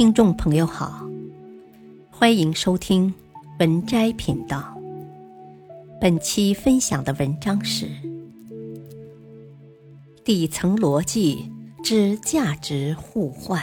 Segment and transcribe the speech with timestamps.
[0.00, 1.06] 听众朋友好，
[2.10, 3.12] 欢迎收听
[3.58, 4.74] 文摘频道。
[6.00, 7.84] 本期分享的文章是
[10.24, 11.52] 《底层逻辑
[11.84, 13.62] 之价值互换》。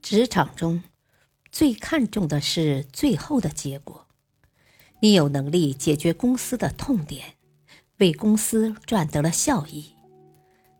[0.00, 0.82] 职场中
[1.52, 4.06] 最看重的是最后的结果，
[5.00, 7.34] 你有能力解决公司的痛点，
[7.98, 9.92] 为公司赚得了效益，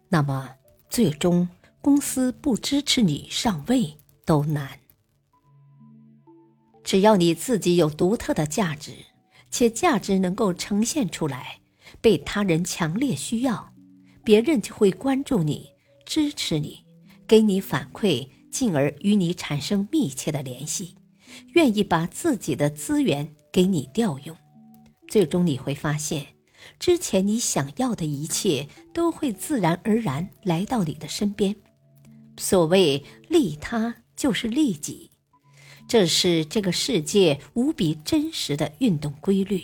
[0.09, 0.53] 那么
[0.89, 1.47] 最终。
[1.81, 4.81] 公司不支持你上位都难。
[6.83, 8.93] 只要你自己有独特的价值，
[9.51, 11.61] 且价值能够呈现出来，
[12.01, 13.73] 被他人强烈需要，
[14.25, 15.71] 别人就会关注你、
[16.05, 16.85] 支持你，
[17.27, 20.97] 给你反馈，进而与你产生密切的联系，
[21.55, 24.37] 愿意把自己的资源给你调用。
[25.07, 26.27] 最终你会发现，
[26.79, 31.55] 之前你想要的一切都会自然而然来到你的身边。
[32.39, 35.11] 所谓利他就是利己，
[35.89, 39.63] 这是这个世界无比真实的运动规律。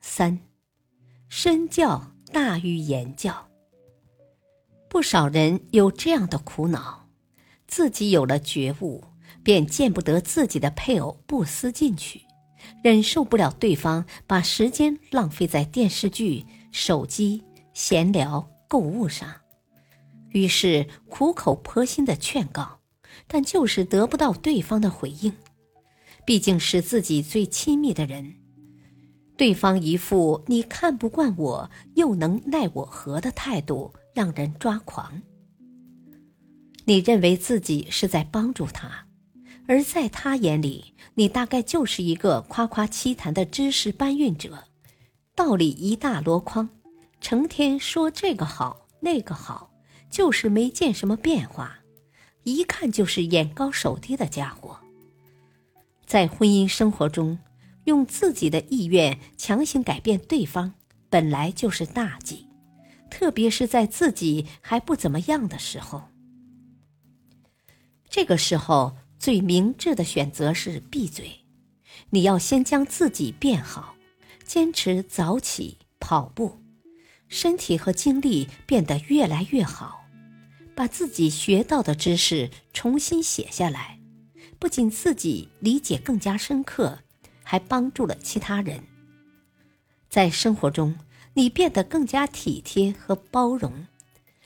[0.00, 0.38] 三，
[1.28, 3.48] 身教大于言教。
[4.88, 7.08] 不少人有这样的苦恼：
[7.66, 9.02] 自己有了觉悟，
[9.42, 12.22] 便见不得自己的配偶不思进取，
[12.82, 17.42] 忍受不了对方把时间浪费在电视剧、手机、
[17.74, 19.28] 闲聊、购物上。
[20.36, 22.80] 于是苦口婆心的劝告，
[23.26, 25.32] 但就是得不到对方的回应。
[26.26, 28.34] 毕竟是自己最亲密的人，
[29.38, 35.22] 对方一副你看不惯我又能奈我何的态度，让人抓狂。
[36.84, 39.06] 你认为自己是在帮助他，
[39.66, 44.64] 而在他眼里，你大概就是一个夸夸其谈的知识搬运者，
[45.34, 46.68] 道理一大箩筐，
[47.22, 49.70] 成天说这个好那个好。
[50.10, 51.78] 就是没见什么变化，
[52.44, 54.78] 一看就是眼高手低的家伙。
[56.06, 57.38] 在婚姻生活中，
[57.84, 60.74] 用自己的意愿强行改变对方，
[61.10, 62.46] 本来就是大忌，
[63.10, 66.02] 特别是在自己还不怎么样的时候。
[68.08, 71.30] 这个时候，最明智的选择是闭嘴。
[72.10, 73.96] 你要先将自己变好，
[74.44, 76.60] 坚持早起跑步。
[77.28, 80.06] 身体和精力变得越来越好，
[80.74, 83.98] 把自己学到的知识重新写下来，
[84.58, 87.00] 不仅自己理解更加深刻，
[87.42, 88.84] 还帮助了其他人。
[90.08, 90.96] 在生活中，
[91.34, 93.86] 你变得更加体贴和包容，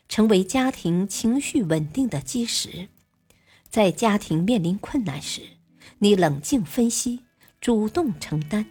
[0.09, 2.89] 成为家庭情绪稳定的基石。
[3.69, 5.43] 在家庭面临困难时，
[5.99, 7.21] 你冷静分析，
[7.61, 8.67] 主动承担。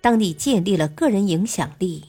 [0.00, 2.04] 当你建立了个人影响力。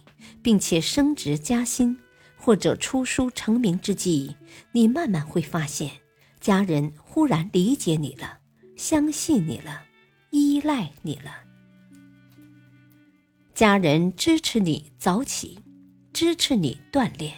[0.47, 2.00] 并且升职加薪
[2.38, 4.34] 或者出书成名之际，
[4.72, 5.91] 你慢慢会发现，
[6.40, 8.40] 家人忽然理解你了，
[8.78, 9.84] 相信你了，
[10.30, 11.44] 依赖你了。
[13.53, 15.59] 家人支持你早起，
[16.13, 17.34] 支持你锻炼；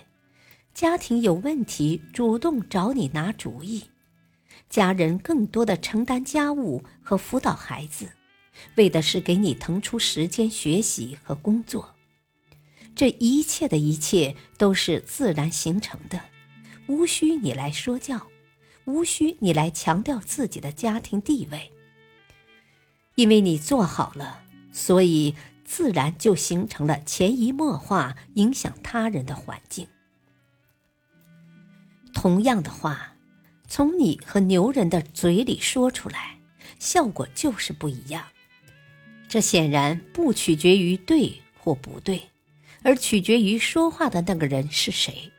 [0.76, 3.86] 家庭有问题，主动找你拿主意；
[4.70, 8.08] 家人更多的承担家务和辅导孩子，
[8.76, 11.96] 为的是给你腾出时间学习和工作。
[12.96, 16.22] 这一切的一切都是自然形成的，
[16.88, 18.28] 无需你来说教，
[18.86, 21.72] 无需你来强调自己的家庭地位。
[23.16, 29.88] 因为你做好了，所以自然就形成了潜移默化影响他人的环境。
[32.14, 33.16] 同样的话，
[33.68, 36.40] 从你和牛人的嘴里说出来，
[36.80, 38.26] 效果就是不一样。
[39.28, 42.30] 这显然不取决于对或不对。
[42.84, 45.32] 而取决于说话的那个人是谁。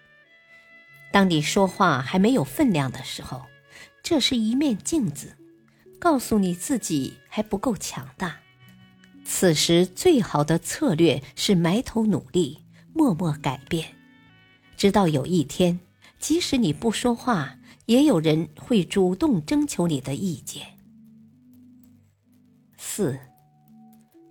[1.12, 3.42] 当你说话还没有分量的时候，
[4.02, 5.36] 这是一面镜子，
[5.98, 8.38] 告诉你自己还不够强大。
[9.24, 12.58] 此时最好的策略是埋头努力，
[12.94, 13.94] 默默改变，
[14.76, 15.80] 直到有一天，
[16.18, 20.66] 即使你不说话，也有人会主动征求你的意见。
[22.76, 23.18] 四，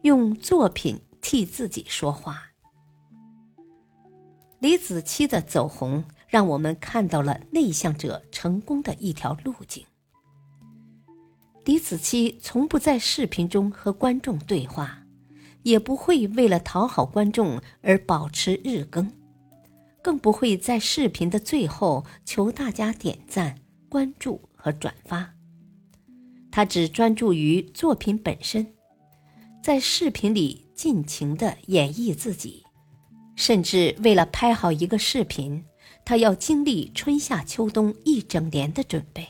[0.02, 2.49] 用作品替自己说话。
[4.60, 9.86] 李子柒的走红，让我们看到了内向者成功的一条路径。
[11.64, 15.04] 李子柒从不在视频中和观众对话，
[15.64, 19.12] 也不会为了讨好观众而保持日更，
[20.02, 25.36] 更不会在视频的最后求大家点赞、关注和转发。
[26.52, 28.74] 他只专注于作品本身，
[29.64, 32.66] 在视频里尽情的演绎自己。
[33.50, 35.66] 甚至为了拍好一个视频，
[36.06, 39.28] 他要经历春夏秋冬一整年的准备。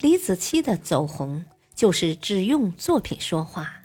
[0.00, 1.44] 李子柒的走红，
[1.76, 3.82] 就是只用作品说话。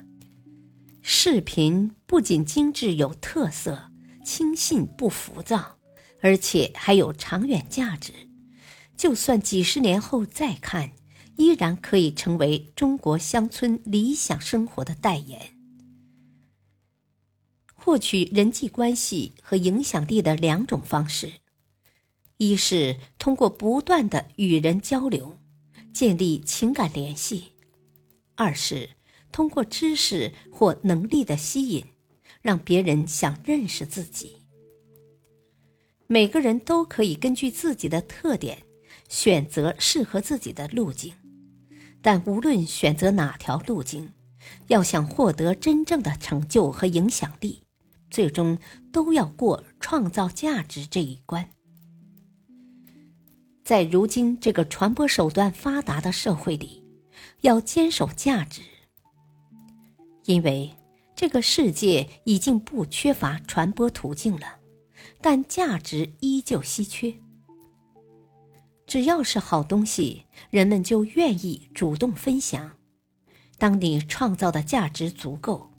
[1.04, 3.92] 视频不仅精致有特色，
[4.26, 5.78] 轻信不浮躁，
[6.24, 8.14] 而且还有长远价值。
[8.98, 10.94] 就算几十年后再看，
[11.36, 15.55] 依然可以成为中国乡村理想生活的代言。
[17.86, 21.34] 获取人际关系和影响力的两种方式：
[22.38, 25.38] 一是通过不断的与人交流，
[25.94, 27.52] 建立情感联系；
[28.34, 28.90] 二是
[29.32, 31.86] 通过知识或能力的吸引，
[32.42, 34.38] 让别人想认识自己。
[36.08, 38.64] 每个人都可以根据自己的特点，
[39.10, 41.14] 选择适合自己的路径，
[42.02, 44.12] 但无论选择哪条路径，
[44.70, 47.62] 要想获得真正的成就和影响力。
[48.10, 48.58] 最终
[48.92, 51.50] 都要过创造价值这一关。
[53.64, 56.84] 在如今这个传播手段发达的社会里，
[57.42, 58.62] 要坚守价值，
[60.26, 60.72] 因为
[61.16, 64.60] 这个世界已经不缺乏传播途径了，
[65.20, 67.14] 但价值依旧稀缺。
[68.86, 72.72] 只要是好东西，人们就愿意主动分享。
[73.58, 75.72] 当你创造的价值足够。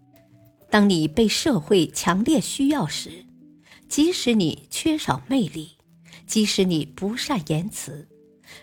[0.69, 3.25] 当你被社会强烈需要时，
[3.89, 5.79] 即使你缺少魅力，
[6.27, 8.09] 即使你不善言辞，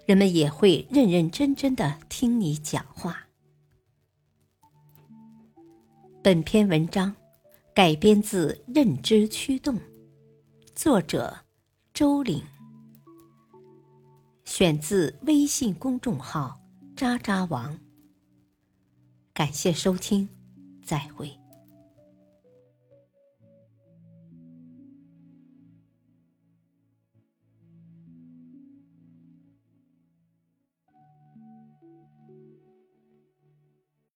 [0.05, 3.27] 人们也会认认真真的听你讲话。
[6.21, 7.15] 本篇文章
[7.73, 9.75] 改编自《认知驱动》，
[10.75, 11.35] 作者
[11.93, 12.41] 周岭，
[14.45, 16.59] 选自微信公众号
[16.95, 17.79] “渣渣王”。
[19.33, 20.29] 感谢收听，
[20.83, 21.42] 再会。